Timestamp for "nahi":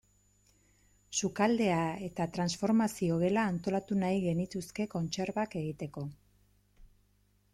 4.03-4.17